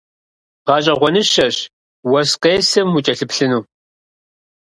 [0.67, 1.57] Гъэщӏэгъуэныщэщ
[2.09, 3.63] уэс къесым укӏэлъыплъыну.